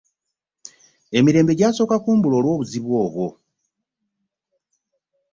Emirembe 1.17 1.53
gyasooka 1.59 1.95
kumbula 2.03 2.35
olw'obuzibu 2.37 2.91
obwo. 3.03 3.27